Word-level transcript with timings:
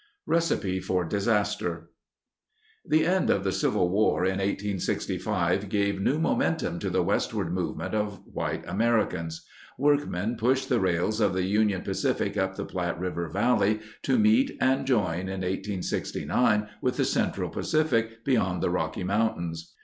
Recipe 0.25 0.79
for 0.79 1.05
Disaster 1.05 1.91
The 2.83 3.05
end 3.05 3.29
of 3.29 3.43
the 3.43 3.51
Civil 3.51 3.91
War 3.91 4.25
in 4.25 4.39
1865 4.39 5.69
gave 5.69 6.01
new 6.01 6.17
momen 6.17 6.57
tum 6.57 6.79
to 6.79 6.89
the 6.89 7.03
westward 7.03 7.53
movement 7.53 7.93
of 7.93 8.23
white 8.25 8.63
Americans. 8.67 9.45
Workmen 9.77 10.37
pushed 10.37 10.69
the 10.69 10.79
rails 10.79 11.19
of 11.21 11.35
the 11.35 11.43
Union 11.45 11.83
Pacific 11.83 12.35
up 12.35 12.55
the 12.55 12.65
Platte 12.65 12.97
River 12.99 13.29
Valley 13.29 13.79
to 14.01 14.17
meet 14.17 14.57
and 14.59 14.87
join 14.87 15.29
in 15.29 15.41
1869 15.45 16.67
with 16.81 16.97
the 16.97 17.05
Central 17.05 17.51
Pacific 17.51 18.25
beyond 18.25 18.63
the 18.63 18.71
Rocky 18.71 19.03
Mountains. 19.03 19.75